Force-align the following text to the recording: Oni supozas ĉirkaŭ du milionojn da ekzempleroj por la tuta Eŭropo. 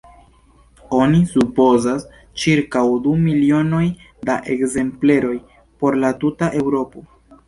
Oni 0.99 1.19
supozas 1.33 2.05
ĉirkaŭ 2.43 2.81
du 3.07 3.13
milionojn 3.25 3.91
da 4.31 4.39
ekzempleroj 4.55 5.35
por 5.83 5.99
la 6.05 6.11
tuta 6.25 6.51
Eŭropo. 6.63 7.05